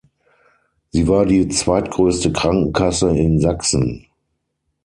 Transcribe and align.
Sie 0.89 1.07
war 1.07 1.27
die 1.27 1.47
zweitgrößte 1.49 2.31
Krankenkasse 2.33 3.15
in 3.15 3.39
Sachsen. 3.39 4.07